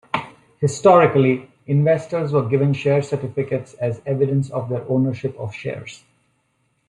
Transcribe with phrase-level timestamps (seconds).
[0.59, 6.03] Historically, investors were given share certificates as evidence of their ownership of shares.